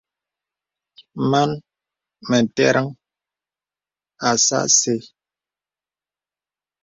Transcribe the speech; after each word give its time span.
Mān 1.29 1.51
mə 2.29 2.37
tə̀rən 2.55 2.87
asà 4.29 4.57
asə́. 4.67 4.99